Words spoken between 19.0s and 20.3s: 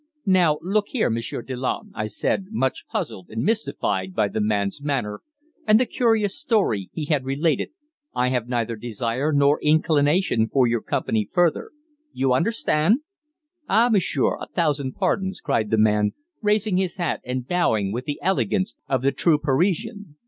the true Parisian.